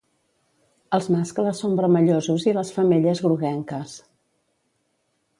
[0.97, 3.93] Els mascles són vermellosos i les femelles groguenques.